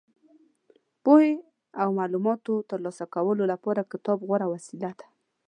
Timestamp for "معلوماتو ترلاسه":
1.99-3.05